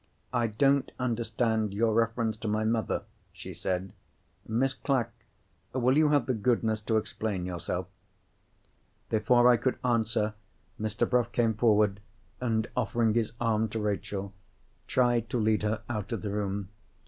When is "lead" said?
15.39-15.61